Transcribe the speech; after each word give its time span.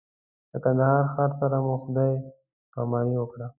د 0.51 0.53
کندهار 0.63 1.03
ښار 1.13 1.31
سره 1.39 1.57
مو 1.65 1.73
خدای 1.83 2.11
پاماني 2.73 3.15
وکړه. 3.19 3.47